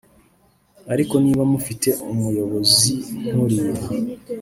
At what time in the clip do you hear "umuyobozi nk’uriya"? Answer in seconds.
2.11-3.81